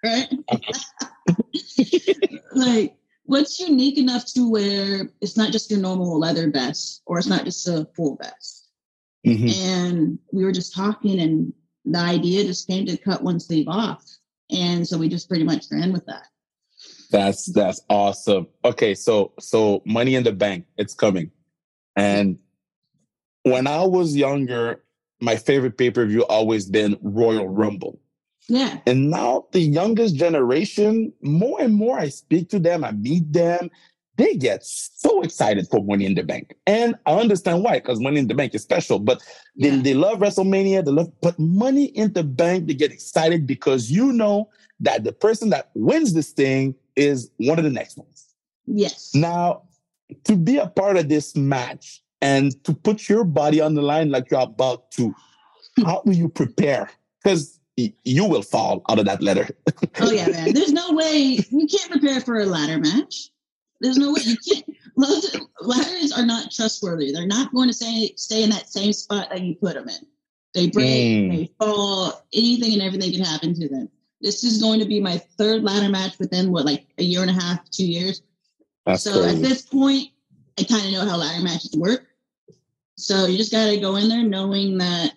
Right? 0.04 0.28
like, 2.54 2.94
what's 3.22 3.58
unique 3.58 3.96
enough 3.96 4.26
to 4.34 4.50
where 4.50 5.08
it's 5.22 5.34
not 5.34 5.50
just 5.50 5.70
your 5.70 5.80
normal 5.80 6.18
leather 6.18 6.50
vest 6.50 7.00
or 7.06 7.16
it's 7.16 7.26
not 7.26 7.46
just 7.46 7.66
a 7.66 7.88
full 7.96 8.18
vest? 8.20 8.68
Mm-hmm. 9.26 9.66
And 9.66 10.18
we 10.30 10.44
were 10.44 10.52
just 10.52 10.74
talking, 10.74 11.20
and 11.20 11.54
the 11.86 11.98
idea 11.98 12.44
just 12.44 12.68
came 12.68 12.84
to 12.84 12.98
cut 12.98 13.22
one 13.22 13.40
sleeve 13.40 13.66
off. 13.66 14.04
And 14.50 14.86
so 14.86 14.98
we 14.98 15.08
just 15.08 15.26
pretty 15.26 15.44
much 15.44 15.64
ran 15.72 15.90
with 15.90 16.04
that. 16.04 16.26
That's 17.14 17.46
that's 17.52 17.80
awesome. 17.88 18.48
Okay, 18.64 18.92
so 18.96 19.34
so 19.38 19.82
money 19.86 20.16
in 20.16 20.24
the 20.24 20.32
bank, 20.32 20.66
it's 20.76 20.94
coming. 20.94 21.30
And 21.94 22.38
when 23.44 23.68
I 23.68 23.84
was 23.84 24.16
younger, 24.16 24.82
my 25.20 25.36
favorite 25.36 25.78
pay 25.78 25.92
per 25.92 26.06
view 26.06 26.24
always 26.24 26.66
been 26.66 26.98
Royal 27.02 27.48
Rumble. 27.48 28.00
Yeah. 28.48 28.78
And 28.88 29.10
now 29.10 29.46
the 29.52 29.60
youngest 29.60 30.16
generation, 30.16 31.12
more 31.22 31.62
and 31.62 31.72
more 31.72 32.00
I 32.00 32.08
speak 32.08 32.48
to 32.48 32.58
them, 32.58 32.82
I 32.82 32.90
meet 32.90 33.32
them, 33.32 33.70
they 34.16 34.34
get 34.34 34.64
so 34.64 35.22
excited 35.22 35.68
for 35.70 35.84
Money 35.84 36.06
in 36.06 36.16
the 36.16 36.24
Bank. 36.24 36.56
And 36.66 36.96
I 37.06 37.12
understand 37.12 37.62
why, 37.62 37.74
because 37.78 38.00
Money 38.00 38.18
in 38.18 38.26
the 38.26 38.34
Bank 38.34 38.56
is 38.56 38.62
special, 38.62 38.98
but 38.98 39.22
they, 39.56 39.70
Yeah. 39.70 39.82
they 39.82 39.94
love 39.94 40.18
WrestleMania, 40.18 40.84
they 40.84 40.90
love, 40.90 41.12
but 41.22 41.38
Money 41.38 41.84
in 41.86 42.12
the 42.12 42.24
Bank, 42.24 42.66
they 42.66 42.74
get 42.74 42.90
excited 42.90 43.46
because 43.46 43.88
you 43.88 44.12
know 44.12 44.50
that 44.80 45.04
the 45.04 45.12
person 45.12 45.50
that 45.50 45.70
wins 45.74 46.12
this 46.12 46.32
thing 46.32 46.74
is 46.96 47.30
one 47.38 47.58
of 47.58 47.64
the 47.64 47.70
next 47.70 47.96
ones. 47.98 48.26
Yes. 48.66 49.14
Now, 49.14 49.62
to 50.24 50.36
be 50.36 50.56
a 50.58 50.66
part 50.68 50.96
of 50.96 51.08
this 51.08 51.34
match 51.36 52.02
and 52.20 52.62
to 52.64 52.72
put 52.74 53.08
your 53.08 53.24
body 53.24 53.60
on 53.60 53.74
the 53.74 53.82
line 53.82 54.10
like 54.10 54.30
you're 54.30 54.40
about 54.40 54.90
to, 54.92 55.14
how 55.84 56.02
do 56.06 56.12
you 56.12 56.28
prepare? 56.28 56.90
Because 57.22 57.58
you 57.76 58.24
will 58.24 58.42
fall 58.42 58.82
out 58.88 58.98
of 58.98 59.04
that 59.06 59.22
ladder. 59.22 59.48
Oh 60.00 60.10
yeah, 60.10 60.28
man. 60.28 60.52
There's 60.54 60.72
no 60.72 60.92
way 60.92 61.38
you 61.50 61.66
can't 61.66 61.90
prepare 61.90 62.20
for 62.20 62.40
a 62.40 62.46
ladder 62.46 62.78
match. 62.78 63.30
There's 63.80 63.96
no 63.98 64.12
way 64.12 64.20
you 64.24 64.36
can't. 64.36 64.64
Ladders 65.60 66.12
are 66.12 66.24
not 66.26 66.50
trustworthy. 66.50 67.12
They're 67.12 67.26
not 67.26 67.52
going 67.52 67.68
to 67.68 67.74
stay 67.74 68.12
stay 68.16 68.42
in 68.42 68.50
that 68.50 68.68
same 68.68 68.92
spot 68.92 69.28
that 69.30 69.40
you 69.42 69.54
put 69.56 69.74
them 69.74 69.88
in. 69.88 70.06
They 70.54 70.68
break, 70.68 70.86
Mm. 70.86 71.36
they 71.36 71.50
fall, 71.58 72.24
anything 72.32 72.74
and 72.74 72.82
everything 72.82 73.12
can 73.12 73.24
happen 73.24 73.54
to 73.54 73.68
them. 73.68 73.88
This 74.24 74.42
is 74.42 74.60
going 74.60 74.80
to 74.80 74.86
be 74.86 75.00
my 75.00 75.18
third 75.36 75.62
ladder 75.62 75.90
match 75.90 76.18
within 76.18 76.50
what, 76.50 76.64
like 76.64 76.86
a 76.96 77.02
year 77.02 77.20
and 77.20 77.30
a 77.30 77.34
half, 77.34 77.70
two 77.70 77.86
years. 77.86 78.22
That's 78.86 79.02
so 79.02 79.22
at 79.22 79.42
this 79.42 79.60
point, 79.60 80.08
I 80.58 80.64
kind 80.64 80.86
of 80.86 80.92
know 80.92 81.06
how 81.06 81.18
ladder 81.18 81.44
matches 81.44 81.76
work. 81.76 82.06
So 82.96 83.26
you 83.26 83.36
just 83.36 83.52
got 83.52 83.66
to 83.68 83.76
go 83.78 83.96
in 83.96 84.08
there 84.08 84.22
knowing 84.22 84.78
that 84.78 85.12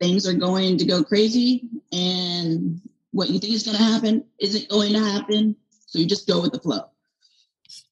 things 0.00 0.24
are 0.28 0.34
going 0.34 0.78
to 0.78 0.84
go 0.84 1.02
crazy 1.02 1.64
and 1.90 2.80
what 3.10 3.28
you 3.28 3.40
think 3.40 3.54
is 3.54 3.64
going 3.64 3.76
to 3.76 3.82
happen 3.82 4.24
isn't 4.38 4.68
going 4.68 4.92
to 4.92 5.00
happen. 5.00 5.56
So 5.86 5.98
you 5.98 6.06
just 6.06 6.28
go 6.28 6.40
with 6.40 6.52
the 6.52 6.60
flow. 6.60 6.82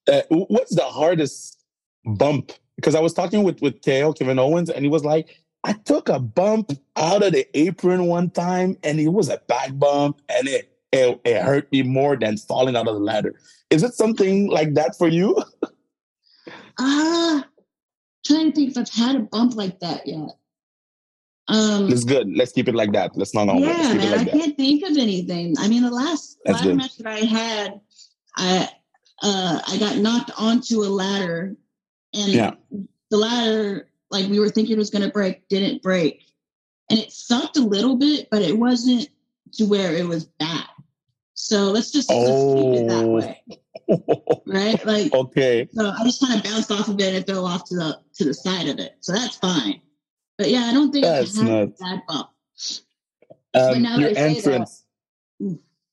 Uh, 0.06 0.22
what's 0.28 0.76
the 0.76 0.84
hardest 0.84 1.60
bump? 2.04 2.52
Because 2.76 2.94
I 2.94 3.00
was 3.00 3.14
talking 3.14 3.42
with 3.42 3.60
with 3.62 3.84
KO 3.84 4.12
Kevin 4.12 4.38
Owens, 4.38 4.70
and 4.70 4.84
he 4.84 4.88
was 4.88 5.04
like, 5.04 5.42
"I 5.64 5.72
took 5.74 6.08
a 6.08 6.18
bump 6.18 6.72
out 6.96 7.22
of 7.22 7.32
the 7.32 7.46
apron 7.56 8.06
one 8.06 8.30
time, 8.30 8.76
and 8.82 8.98
it 9.00 9.08
was 9.08 9.28
a 9.28 9.38
back 9.46 9.78
bump, 9.78 10.20
and 10.28 10.48
it 10.48 10.68
it, 10.92 11.20
it 11.24 11.42
hurt 11.42 11.70
me 11.72 11.82
more 11.82 12.16
than 12.16 12.36
falling 12.36 12.76
out 12.76 12.88
of 12.88 12.94
the 12.94 13.00
ladder." 13.00 13.34
Is 13.70 13.82
it 13.82 13.94
something 13.94 14.48
like 14.48 14.74
that 14.74 14.96
for 14.98 15.08
you? 15.08 15.42
Ah, 16.78 17.44
trying 18.26 18.50
to 18.50 18.52
think 18.52 18.70
if 18.70 18.78
I've 18.78 18.88
had 18.90 19.16
a 19.16 19.20
bump 19.20 19.54
like 19.56 19.80
that 19.80 20.06
yet. 20.06 20.30
Um, 21.48 21.90
It's 21.90 22.04
good. 22.04 22.28
Let's 22.34 22.52
keep 22.52 22.68
it 22.68 22.74
like 22.74 22.92
that. 22.92 23.16
Let's 23.16 23.34
not 23.34 23.48
on. 23.48 23.60
Let's 23.62 23.78
yeah, 23.88 23.94
man, 23.94 24.18
I 24.20 24.24
that. 24.24 24.32
can't 24.32 24.56
think 24.56 24.82
of 24.84 24.96
anything. 24.96 25.54
I 25.58 25.68
mean, 25.68 25.82
the 25.82 25.90
last 25.90 26.38
That's 26.44 26.58
ladder 26.58 26.70
good. 26.70 26.76
match 26.78 26.96
that 26.98 27.06
I 27.06 27.18
had, 27.20 27.80
I 28.36 28.68
uh, 29.22 29.60
I 29.68 29.78
got 29.78 29.96
knocked 29.98 30.30
onto 30.38 30.82
a 30.82 30.88
ladder, 30.88 31.56
and 32.14 32.32
Yeah. 32.32 32.54
the 33.10 33.16
ladder, 33.16 33.88
like 34.12 34.28
we 34.30 34.38
were 34.38 34.48
thinking 34.50 34.74
it 34.76 34.78
was 34.78 34.90
going 34.90 35.02
to 35.04 35.10
break, 35.10 35.48
didn't 35.48 35.82
break, 35.82 36.22
and 36.90 36.98
it 36.98 37.10
sucked 37.10 37.56
a 37.56 37.60
little 37.62 37.96
bit, 37.96 38.28
but 38.30 38.42
it 38.42 38.56
wasn't 38.56 39.08
to 39.54 39.64
where 39.64 39.94
it 39.94 40.06
was 40.06 40.24
bad. 40.38 40.66
So 41.34 41.64
let's 41.72 41.90
just 41.90 42.08
let's 42.10 42.28
keep 42.28 42.82
it 42.82 42.88
that 42.88 43.04
Oh. 43.04 43.08
way, 43.08 43.42
right? 44.46 44.86
Like 44.86 45.12
okay. 45.22 45.68
so 45.72 45.88
I 45.90 46.04
just 46.04 46.20
kind 46.24 46.36
of 46.38 46.44
bounced 46.44 46.70
off 46.70 46.88
of 46.88 47.00
it 47.00 47.14
and 47.14 47.26
fell 47.26 47.46
off 47.46 47.64
to 47.70 47.74
the 47.74 47.98
to 48.14 48.24
the 48.24 48.34
side 48.34 48.68
of 48.68 48.78
it. 48.78 48.96
So 49.00 49.12
that's 49.12 49.36
fine. 49.36 49.80
But 50.38 50.50
yeah, 50.50 50.60
I 50.66 50.72
don't 50.72 50.92
think 50.92 51.04
That's 51.04 51.38
I 51.38 51.44
had 51.44 51.62
a 51.62 51.66
bad 51.68 52.02
bump. 52.08 52.28
Um, 53.54 53.84
your 54.00 54.12
that 54.14 54.18
I 54.18 54.34
say 54.34 54.40
that- 54.40 54.52
entrance. 54.52 54.84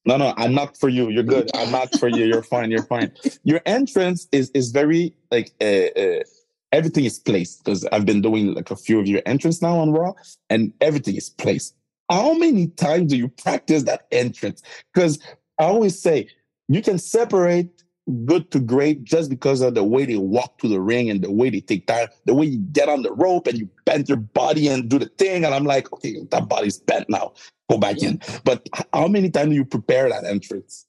No, 0.05 0.17
no, 0.17 0.33
I'm 0.37 0.53
not 0.53 0.77
for 0.77 0.87
you. 0.89 1.09
You're 1.09 1.23
good. 1.23 1.51
I'm 1.53 1.71
not 1.71 1.93
for 1.99 2.07
you. 2.07 2.25
You're 2.25 2.41
fine. 2.41 2.71
You're 2.71 2.83
fine. 2.83 3.11
Your 3.43 3.61
entrance 3.65 4.27
is 4.31 4.49
is 4.51 4.71
very 4.71 5.13
like 5.29 5.51
uh, 5.61 5.65
uh, 5.65 6.23
everything 6.71 7.05
is 7.05 7.19
placed 7.19 7.63
because 7.63 7.85
I've 7.91 8.05
been 8.05 8.21
doing 8.21 8.53
like 8.53 8.71
a 8.71 8.75
few 8.75 8.99
of 8.99 9.07
your 9.07 9.21
entrance 9.25 9.61
now 9.61 9.77
on 9.77 9.91
Raw, 9.91 10.13
and 10.49 10.73
everything 10.81 11.15
is 11.15 11.29
placed. 11.29 11.75
How 12.09 12.33
many 12.33 12.67
times 12.67 13.11
do 13.11 13.17
you 13.17 13.27
practice 13.27 13.83
that 13.83 14.07
entrance? 14.11 14.63
Because 14.93 15.19
I 15.59 15.65
always 15.65 15.99
say 15.99 16.27
you 16.67 16.81
can 16.81 16.97
separate 16.97 17.83
good 18.25 18.49
to 18.51 18.59
great 18.59 19.03
just 19.03 19.29
because 19.29 19.61
of 19.61 19.75
the 19.75 19.83
way 19.83 20.05
they 20.05 20.17
walk 20.17 20.57
to 20.59 20.67
the 20.67 20.81
ring 20.81 21.09
and 21.09 21.21
the 21.21 21.31
way 21.31 21.49
they 21.49 21.61
take 21.61 21.85
time, 21.85 22.07
the 22.25 22.33
way 22.33 22.47
you 22.47 22.59
get 22.71 22.89
on 22.89 23.03
the 23.03 23.11
rope 23.13 23.45
and 23.47 23.57
you 23.57 23.69
bend 23.85 24.09
your 24.09 24.17
body 24.17 24.67
and 24.67 24.89
do 24.89 24.97
the 24.97 25.05
thing. 25.05 25.45
And 25.45 25.53
I'm 25.53 25.65
like, 25.65 25.91
okay, 25.93 26.17
that 26.31 26.47
body's 26.47 26.79
bent 26.79 27.09
now. 27.09 27.33
Go 27.69 27.77
back 27.77 28.01
in. 28.01 28.19
But 28.43 28.67
how 28.93 29.07
many 29.07 29.29
times 29.29 29.49
do 29.49 29.55
you 29.55 29.65
prepare 29.65 30.09
that 30.09 30.25
entrance? 30.25 30.87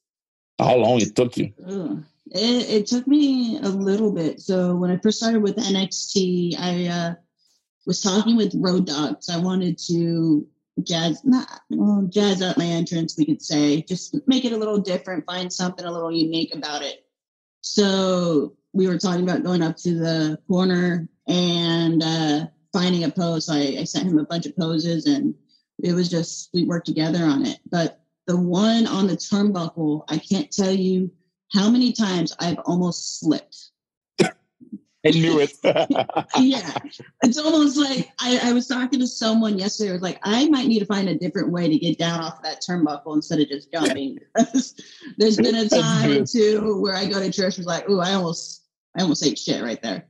How 0.57 0.75
long 0.75 0.99
it 0.99 1.15
took 1.15 1.37
you? 1.37 1.53
Ugh. 1.67 2.03
It, 2.31 2.69
it 2.69 2.87
took 2.87 3.07
me 3.07 3.57
a 3.57 3.69
little 3.69 4.11
bit. 4.11 4.39
So 4.39 4.75
when 4.75 4.89
I 4.89 4.97
first 4.97 5.17
started 5.19 5.41
with 5.41 5.57
NXT, 5.57 6.55
I 6.57 6.87
uh, 6.87 7.13
was 7.85 8.01
talking 8.01 8.37
with 8.37 8.55
Road 8.55 8.85
Dogs. 8.85 9.29
I 9.29 9.37
wanted 9.37 9.77
to 9.87 10.47
jazz, 10.83 11.23
not 11.25 11.47
well, 11.69 12.07
jazz 12.09 12.41
up 12.41 12.57
my 12.57 12.65
entrance, 12.65 13.17
we 13.17 13.25
could 13.25 13.41
say, 13.41 13.81
just 13.81 14.15
make 14.27 14.45
it 14.45 14.53
a 14.53 14.57
little 14.57 14.77
different, 14.77 15.25
find 15.25 15.51
something 15.51 15.85
a 15.85 15.91
little 15.91 16.11
unique 16.11 16.55
about 16.55 16.81
it. 16.81 17.05
So 17.61 18.55
we 18.73 18.87
were 18.87 18.97
talking 18.97 19.23
about 19.23 19.43
going 19.43 19.61
up 19.61 19.77
to 19.77 19.93
the 19.93 20.39
corner 20.47 21.07
and 21.27 22.01
uh, 22.01 22.45
finding 22.73 23.03
a 23.03 23.11
pose. 23.11 23.47
So 23.47 23.53
I, 23.53 23.77
I 23.79 23.83
sent 23.83 24.07
him 24.07 24.19
a 24.19 24.25
bunch 24.25 24.45
of 24.45 24.55
poses, 24.55 25.05
and 25.05 25.35
it 25.83 25.93
was 25.93 26.09
just 26.09 26.49
we 26.53 26.63
worked 26.63 26.87
together 26.87 27.23
on 27.23 27.45
it. 27.45 27.59
But 27.69 28.01
the 28.27 28.37
one 28.37 28.87
on 28.87 29.07
the 29.07 29.17
turnbuckle, 29.17 30.05
I 30.07 30.17
can't 30.17 30.51
tell 30.51 30.71
you 30.71 31.11
how 31.53 31.69
many 31.69 31.91
times 31.91 32.33
I've 32.39 32.59
almost 32.65 33.19
slipped. 33.19 33.71
I 34.21 34.29
knew 35.05 35.39
it. 35.39 35.51
Yeah, 36.37 36.73
it's 37.23 37.37
almost 37.37 37.77
like 37.77 38.11
I, 38.19 38.39
I 38.49 38.53
was 38.53 38.67
talking 38.67 38.99
to 38.99 39.07
someone 39.07 39.57
yesterday. 39.59 39.89
I 39.89 39.93
was 39.93 40.01
like, 40.01 40.19
I 40.23 40.47
might 40.49 40.67
need 40.67 40.79
to 40.79 40.85
find 40.85 41.09
a 41.09 41.17
different 41.17 41.51
way 41.51 41.67
to 41.67 41.77
get 41.77 41.97
down 41.97 42.19
off 42.19 42.41
that 42.43 42.61
turnbuckle 42.61 43.15
instead 43.15 43.39
of 43.39 43.47
just 43.47 43.71
jumping. 43.71 44.19
There's 45.17 45.37
been 45.37 45.55
a 45.55 45.67
time 45.67 46.25
two 46.25 46.79
where 46.81 46.95
I 46.95 47.05
go 47.05 47.19
to 47.19 47.31
church, 47.31 47.57
was 47.57 47.67
like, 47.67 47.89
"Ooh, 47.89 47.99
I 47.99 48.13
almost, 48.13 48.63
I 48.97 49.01
almost 49.01 49.25
ate 49.25 49.39
shit 49.39 49.63
right 49.63 49.81
there." 49.81 50.05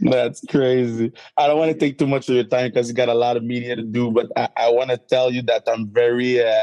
That's 0.00 0.44
crazy. 0.48 1.12
I 1.36 1.46
don't 1.46 1.58
want 1.58 1.72
to 1.72 1.78
take 1.78 1.98
too 1.98 2.06
much 2.06 2.28
of 2.28 2.34
your 2.34 2.44
time 2.44 2.70
because 2.70 2.88
you 2.88 2.94
got 2.94 3.08
a 3.08 3.14
lot 3.14 3.36
of 3.36 3.44
media 3.44 3.76
to 3.76 3.82
do, 3.82 4.10
but 4.10 4.28
I, 4.36 4.48
I 4.56 4.70
want 4.70 4.90
to 4.90 4.96
tell 4.96 5.30
you 5.30 5.42
that 5.42 5.64
I'm 5.66 5.88
very 5.88 6.42
uh, 6.42 6.62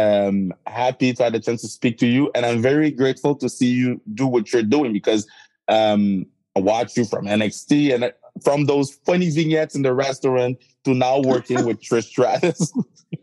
um, 0.00 0.52
happy 0.66 1.12
to 1.12 1.22
have 1.24 1.32
the 1.32 1.40
chance 1.40 1.60
to 1.62 1.68
speak 1.68 1.98
to 1.98 2.06
you, 2.06 2.30
and 2.34 2.46
I'm 2.46 2.62
very 2.62 2.90
grateful 2.90 3.34
to 3.36 3.48
see 3.48 3.70
you 3.70 4.00
do 4.14 4.26
what 4.26 4.52
you're 4.52 4.62
doing 4.62 4.92
because 4.92 5.26
um, 5.68 6.26
I 6.56 6.60
watch 6.60 6.96
you 6.96 7.04
from 7.04 7.26
NXT 7.26 7.94
and 7.94 8.04
uh, 8.04 8.10
from 8.42 8.66
those 8.66 8.92
funny 9.06 9.30
vignettes 9.30 9.74
in 9.74 9.82
the 9.82 9.92
restaurant 9.92 10.58
to 10.84 10.94
now 10.94 11.20
working 11.20 11.64
with 11.64 11.80
Trish 11.80 12.04
Stratus. 12.04 12.72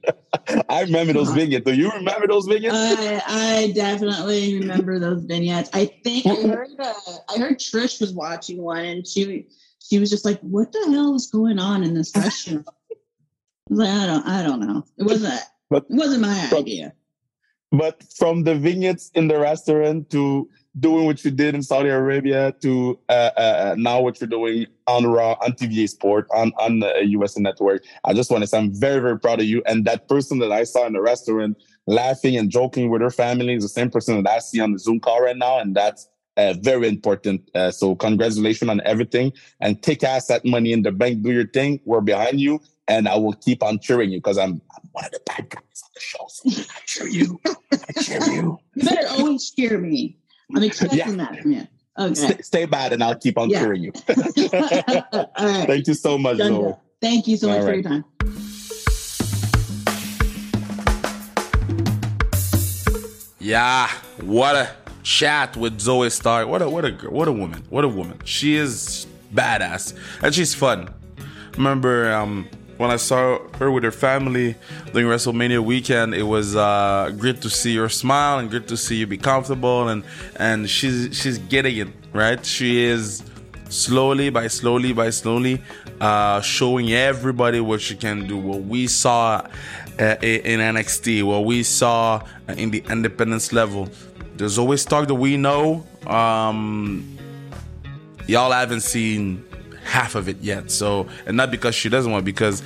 I 0.69 0.81
remember 0.81 1.13
those 1.13 1.31
vignettes. 1.31 1.65
Do 1.65 1.73
you 1.73 1.89
remember 1.91 2.27
those 2.27 2.45
vignettes? 2.45 2.75
I, 2.75 3.21
I 3.27 3.71
definitely 3.71 4.59
remember 4.59 4.99
those 4.99 5.23
vignettes. 5.23 5.69
I 5.73 5.85
think 6.03 6.25
I 6.27 6.35
heard, 6.47 6.69
uh, 6.79 6.93
I 7.29 7.39
heard 7.39 7.59
Trish 7.59 7.99
was 7.99 8.13
watching 8.13 8.61
one, 8.61 8.85
and 8.85 9.07
she, 9.07 9.47
she 9.79 9.99
was 9.99 10.09
just 10.09 10.25
like, 10.25 10.39
"What 10.41 10.71
the 10.71 10.85
hell 10.91 11.15
is 11.15 11.27
going 11.27 11.59
on 11.59 11.83
in 11.83 11.93
this 11.93 12.15
restaurant?" 12.15 12.67
I 12.69 13.73
like, 13.73 13.89
I 13.89 14.05
don't, 14.05 14.27
I 14.27 14.43
don't 14.43 14.59
know. 14.59 14.85
It 14.97 15.03
wasn't, 15.03 15.41
But- 15.69 15.85
it 15.89 15.95
wasn't 15.95 16.21
my 16.21 16.47
but- 16.49 16.59
idea. 16.59 16.93
but 17.71 18.03
from 18.15 18.43
the 18.43 18.55
vignettes 18.55 19.11
in 19.13 19.27
the 19.27 19.37
restaurant 19.39 20.09
to 20.11 20.49
doing 20.79 21.05
what 21.05 21.25
you 21.25 21.31
did 21.31 21.55
in 21.55 21.61
Saudi 21.63 21.89
Arabia 21.89 22.53
to 22.61 22.97
uh, 23.09 23.31
uh, 23.35 23.39
uh, 23.39 23.75
now 23.77 23.99
what 23.99 24.21
you're 24.21 24.27
doing 24.29 24.67
on 24.85 25.05
Raw, 25.07 25.35
on 25.43 25.51
TVA 25.53 25.89
Sport, 25.89 26.27
on 26.33 26.53
on 26.57 26.79
the 26.79 27.03
USA 27.05 27.41
Network, 27.41 27.83
I 28.05 28.13
just 28.13 28.29
want 28.31 28.43
to 28.43 28.47
say 28.47 28.57
I'm 28.57 28.73
very 28.73 29.01
very 29.01 29.19
proud 29.19 29.39
of 29.39 29.47
you. 29.47 29.61
And 29.65 29.85
that 29.85 30.07
person 30.07 30.39
that 30.39 30.51
I 30.51 30.63
saw 30.63 30.85
in 30.85 30.93
the 30.93 31.01
restaurant 31.01 31.57
laughing 31.87 32.37
and 32.37 32.49
joking 32.49 32.89
with 32.89 33.01
her 33.01 33.09
family 33.09 33.53
is 33.55 33.63
the 33.63 33.69
same 33.69 33.89
person 33.89 34.21
that 34.23 34.31
I 34.31 34.39
see 34.39 34.59
on 34.61 34.71
the 34.73 34.79
Zoom 34.79 34.99
call 34.99 35.21
right 35.21 35.37
now, 35.37 35.59
and 35.59 35.75
that's. 35.75 36.07
Uh, 36.37 36.53
very 36.61 36.87
important. 36.87 37.41
Uh, 37.55 37.71
so 37.71 37.95
congratulations 37.95 38.69
on 38.69 38.79
everything 38.85 39.33
and 39.59 39.81
take 39.81 40.03
ass 40.03 40.27
that 40.27 40.45
money 40.45 40.71
in 40.71 40.83
the 40.83 40.91
bank. 40.91 41.23
Do 41.23 41.31
your 41.31 41.47
thing. 41.47 41.79
We're 41.83 42.01
behind 42.01 42.39
you, 42.39 42.61
and 42.87 43.07
I 43.07 43.15
will 43.17 43.33
keep 43.33 43.63
on 43.63 43.79
cheering 43.79 44.11
you 44.11 44.19
because 44.19 44.37
I'm, 44.37 44.61
I'm 44.75 44.89
one 44.91 45.05
of 45.05 45.11
the 45.11 45.19
bad 45.25 45.49
guys 45.49 45.81
on 45.83 45.89
the 45.95 45.99
show. 45.99 46.25
So 46.29 46.49
I 46.49 46.79
cheer 46.85 47.07
you. 47.07 47.39
I 47.45 48.01
cheer 48.03 48.23
you. 48.29 48.59
You 48.75 48.83
better 48.83 49.07
always 49.09 49.49
cheer 49.49 49.79
me. 49.79 50.17
I'm 50.55 50.63
expecting 50.63 50.99
Yeah. 50.99 51.11
that 51.15 51.39
from 51.41 51.51
you. 51.53 51.67
Okay. 51.99 52.13
Stay, 52.13 52.41
stay 52.43 52.65
bad, 52.65 52.93
and 52.93 53.03
I'll 53.03 53.17
keep 53.17 53.37
on 53.39 53.49
Yeah. 53.49 53.61
cheering 53.63 53.81
you. 53.81 53.91
All 54.07 55.29
right. 55.39 55.65
Thank 55.67 55.87
you 55.87 55.95
so 55.95 56.19
much, 56.19 56.37
Done 56.37 56.51
Zoey. 56.51 56.79
Thank 57.01 57.27
you 57.27 57.37
so 57.37 57.47
much 57.47 57.57
All 57.57 57.63
for 57.63 57.69
right. 57.71 57.83
your 57.83 57.83
time. 57.83 58.05
Yeah, 63.39 63.89
what 64.21 64.55
a 64.55 64.69
chat 65.07 65.55
with 65.55 65.79
Zoey 65.79 66.11
Stark. 66.11 66.47
What 66.49 66.61
a 66.61 66.69
what 66.69 66.83
a. 66.83 66.91
What 67.09 67.27
a 67.27 67.31
woman. 67.31 67.63
What 67.69 67.85
a 67.85 67.87
woman. 67.87 68.19
She 68.25 68.55
is 68.55 69.07
badass 69.33 69.93
and 70.21 70.33
she's 70.35 70.53
fun. 70.53 70.89
remember 71.57 72.11
um, 72.13 72.47
when 72.77 72.91
I 72.91 72.97
saw 72.97 73.39
her 73.57 73.71
with 73.71 73.83
her 73.83 73.91
family 73.91 74.55
during 74.93 75.07
WrestleMania 75.07 75.63
weekend, 75.63 76.13
it 76.13 76.23
was 76.23 76.55
uh, 76.55 77.11
great 77.17 77.41
to 77.41 77.49
see 77.49 77.75
her 77.77 77.89
smile 77.89 78.39
and 78.39 78.49
great 78.49 78.67
to 78.67 78.77
see 78.77 78.97
you 78.97 79.07
be 79.07 79.17
comfortable 79.17 79.87
and 79.87 80.03
and 80.35 80.69
she's 80.69 81.17
she's 81.17 81.37
getting 81.37 81.77
it 81.77 81.87
right. 82.13 82.45
She 82.45 82.83
is 82.83 83.23
slowly 83.69 84.29
by 84.29 84.47
slowly 84.47 84.91
by 84.93 85.09
slowly 85.09 85.61
uh, 86.01 86.41
showing 86.41 86.91
everybody 86.91 87.61
what 87.61 87.79
she 87.81 87.95
can 87.95 88.27
do. 88.27 88.37
What 88.37 88.61
we 88.63 88.87
saw 88.87 89.47
uh, 89.99 90.15
in 90.21 90.59
NXT, 90.59 91.23
what 91.23 91.45
we 91.45 91.63
saw 91.63 92.21
in 92.49 92.71
the 92.71 92.83
independence 92.89 93.51
level. 93.51 93.89
There's 94.37 94.57
always 94.57 94.85
talk 94.85 95.07
that 95.07 95.15
we 95.15 95.37
know. 95.37 95.85
Um, 96.05 97.17
y'all 98.27 98.51
haven't 98.51 98.81
seen 98.81 99.43
half 99.83 100.15
of 100.15 100.29
it 100.29 100.37
yet. 100.41 100.69
So, 100.71 101.07
and 101.25 101.37
not 101.37 101.51
because 101.51 101.75
she 101.75 101.89
doesn't 101.89 102.11
want, 102.11 102.25
because 102.25 102.61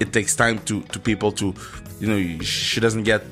it 0.00 0.12
takes 0.12 0.36
time 0.36 0.58
to 0.60 0.82
to 0.82 0.98
people 0.98 1.32
to, 1.32 1.54
you 2.00 2.06
know, 2.08 2.42
she 2.42 2.80
doesn't 2.80 3.04
get 3.04 3.22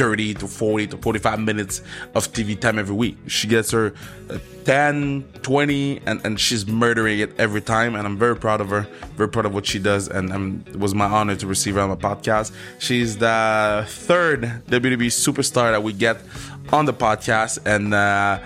30 0.00 0.32
to 0.34 0.48
40 0.48 0.86
to 0.86 0.96
45 0.96 1.40
minutes 1.40 1.82
of 2.14 2.32
TV 2.32 2.58
time 2.58 2.78
every 2.78 2.94
week. 2.94 3.18
She 3.26 3.46
gets 3.46 3.70
her 3.72 3.92
uh, 4.30 4.38
10, 4.64 5.24
20, 5.42 6.00
and, 6.06 6.24
and 6.24 6.40
she's 6.40 6.66
murdering 6.66 7.18
it 7.18 7.38
every 7.38 7.60
time. 7.60 7.94
And 7.94 8.06
I'm 8.06 8.16
very 8.16 8.34
proud 8.34 8.62
of 8.62 8.70
her, 8.70 8.86
very 9.16 9.28
proud 9.28 9.44
of 9.44 9.52
what 9.52 9.66
she 9.66 9.78
does. 9.78 10.08
And 10.08 10.32
um, 10.32 10.64
it 10.68 10.78
was 10.78 10.94
my 10.94 11.04
honor 11.04 11.36
to 11.36 11.46
receive 11.46 11.74
her 11.74 11.82
on 11.82 11.90
my 11.90 11.96
podcast. 11.96 12.52
She's 12.78 13.18
the 13.18 13.84
third 13.88 14.62
WWE 14.68 15.08
superstar 15.08 15.72
that 15.72 15.82
we 15.82 15.92
get 15.92 16.18
on 16.72 16.84
the 16.84 16.94
podcast. 16.94 17.58
And, 17.66 17.94
uh, 17.94 18.40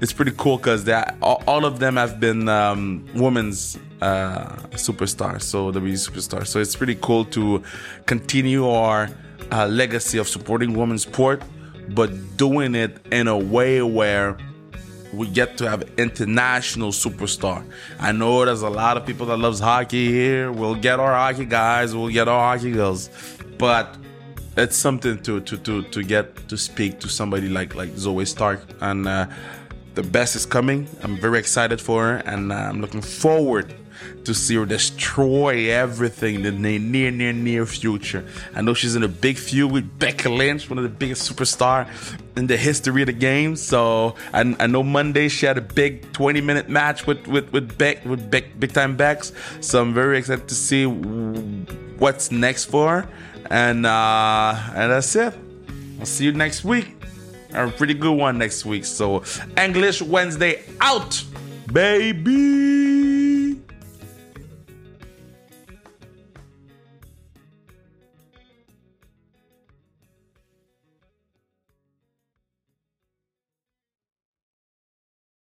it's 0.00 0.12
pretty 0.12 0.32
cool 0.36 0.58
because 0.58 0.88
all, 1.22 1.42
all 1.46 1.64
of 1.64 1.78
them 1.78 1.96
have 1.96 2.20
been 2.20 2.48
um, 2.48 3.04
women's 3.14 3.78
uh, 4.00 4.56
superstars, 4.72 5.42
so 5.42 5.72
WWE 5.72 5.92
superstars. 5.92 6.48
So 6.48 6.60
it's 6.60 6.76
pretty 6.76 6.96
cool 6.96 7.24
to 7.26 7.62
continue 8.04 8.68
our 8.68 9.08
uh, 9.52 9.66
legacy 9.66 10.18
of 10.18 10.28
supporting 10.28 10.74
women's 10.74 11.02
sport, 11.02 11.42
but 11.90 12.36
doing 12.36 12.74
it 12.74 12.98
in 13.10 13.28
a 13.28 13.38
way 13.38 13.82
where 13.82 14.36
we 15.14 15.28
get 15.28 15.56
to 15.58 15.70
have 15.70 15.82
international 15.96 16.90
superstar. 16.90 17.64
I 17.98 18.12
know 18.12 18.44
there's 18.44 18.62
a 18.62 18.68
lot 18.68 18.96
of 18.96 19.06
people 19.06 19.26
that 19.26 19.38
loves 19.38 19.60
hockey 19.60 20.08
here. 20.08 20.52
We'll 20.52 20.74
get 20.74 21.00
our 21.00 21.14
hockey 21.14 21.46
guys, 21.46 21.94
we'll 21.94 22.10
get 22.10 22.28
our 22.28 22.56
hockey 22.56 22.72
girls, 22.72 23.08
but 23.56 23.96
it's 24.56 24.76
something 24.76 25.18
to 25.22 25.40
to 25.40 25.56
to 25.58 25.82
to 25.82 26.02
get 26.02 26.48
to 26.48 26.56
speak 26.56 27.00
to 27.00 27.08
somebody 27.08 27.48
like 27.48 27.74
like 27.74 27.90
Zoey 27.90 28.26
Stark 28.26 28.60
and. 28.80 29.06
Uh, 29.06 29.26
the 29.96 30.02
best 30.02 30.36
is 30.36 30.44
coming. 30.44 30.86
I'm 31.02 31.16
very 31.16 31.38
excited 31.38 31.80
for 31.80 32.04
her, 32.04 32.16
and 32.26 32.52
uh, 32.52 32.54
I'm 32.54 32.82
looking 32.82 33.00
forward 33.00 33.74
to 34.24 34.34
see 34.34 34.56
her 34.56 34.66
destroy 34.66 35.70
everything 35.70 36.34
in 36.34 36.42
the 36.42 36.78
near, 36.78 37.10
near, 37.10 37.32
near 37.32 37.64
future. 37.64 38.24
I 38.54 38.60
know 38.60 38.74
she's 38.74 38.94
in 38.94 39.02
a 39.02 39.08
big 39.08 39.38
feud 39.38 39.72
with 39.72 39.98
Becky 39.98 40.28
Lynch, 40.28 40.68
one 40.68 40.78
of 40.78 40.84
the 40.84 40.90
biggest 40.90 41.30
superstar 41.30 41.88
in 42.36 42.46
the 42.46 42.58
history 42.58 43.02
of 43.02 43.06
the 43.06 43.14
game. 43.14 43.56
So 43.56 44.16
I, 44.34 44.54
I 44.60 44.66
know 44.66 44.82
Monday 44.82 45.28
she 45.28 45.46
had 45.46 45.56
a 45.56 45.62
big 45.62 46.12
20 46.12 46.40
minute 46.42 46.68
match 46.68 47.06
with 47.06 47.26
with 47.26 47.50
with 47.52 47.78
Beck 47.78 48.04
with 48.04 48.30
Beck, 48.30 48.58
big 48.60 48.72
time 48.72 48.96
Becks. 48.96 49.32
So 49.60 49.80
I'm 49.80 49.94
very 49.94 50.18
excited 50.18 50.46
to 50.48 50.54
see 50.54 50.84
what's 50.84 52.30
next 52.30 52.66
for 52.66 53.02
her. 53.02 53.08
And 53.50 53.86
uh, 53.86 54.54
and 54.74 54.92
that's 54.92 55.14
it. 55.16 55.34
I'll 55.98 56.06
see 56.06 56.24
you 56.24 56.32
next 56.32 56.64
week 56.64 56.96
a 57.56 57.70
pretty 57.70 57.94
good 57.94 58.16
one 58.16 58.38
next 58.38 58.64
week. 58.64 58.84
So, 58.84 59.22
English 59.56 60.02
Wednesday 60.02 60.62
out, 60.80 61.22
baby. 61.72 62.85